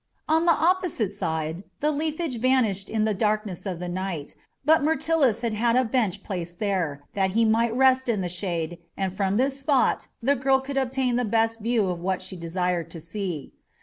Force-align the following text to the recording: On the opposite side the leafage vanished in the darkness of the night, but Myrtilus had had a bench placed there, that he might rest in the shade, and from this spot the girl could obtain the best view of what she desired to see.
On 0.27 0.47
the 0.47 0.51
opposite 0.51 1.13
side 1.13 1.63
the 1.79 1.91
leafage 1.91 2.39
vanished 2.39 2.89
in 2.89 3.05
the 3.05 3.13
darkness 3.13 3.67
of 3.67 3.77
the 3.77 3.87
night, 3.87 4.33
but 4.65 4.81
Myrtilus 4.81 5.41
had 5.41 5.53
had 5.53 5.75
a 5.75 5.85
bench 5.85 6.23
placed 6.23 6.57
there, 6.57 7.03
that 7.13 7.33
he 7.37 7.45
might 7.45 7.75
rest 7.77 8.09
in 8.09 8.21
the 8.21 8.27
shade, 8.27 8.79
and 8.97 9.13
from 9.13 9.37
this 9.37 9.59
spot 9.59 10.07
the 10.19 10.35
girl 10.35 10.59
could 10.59 10.75
obtain 10.77 11.17
the 11.17 11.23
best 11.23 11.59
view 11.59 11.87
of 11.91 11.99
what 11.99 12.19
she 12.23 12.35
desired 12.35 12.89
to 12.89 12.99
see. 12.99 13.53